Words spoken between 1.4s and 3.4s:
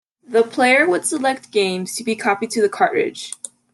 games to be copied to the cartridge.